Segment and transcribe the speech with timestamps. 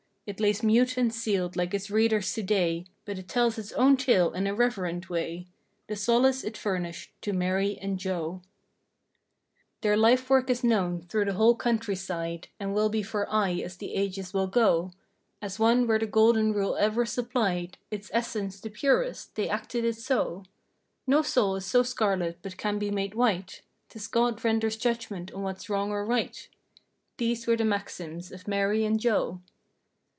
[0.27, 4.31] It lays mute and sealed like its readers today— But it tells its own tale
[4.31, 5.47] in a reverent way;
[5.87, 8.41] The solace it furnished to "Mary and Joe."
[9.81, 13.61] Their life work is known through the whole country side, And will be for aye
[13.65, 14.91] as the ages will go
[15.41, 19.35] As one where the Golden Rule ever supplied Its essence the purest.
[19.35, 20.43] They acted it so.
[21.07, 25.41] "No soul is so scarlet but can be made white."" 'Tis God renders judgment on
[25.41, 26.47] what's wrong or right—"
[27.17, 29.41] These were the maxims of "Mary and Joe."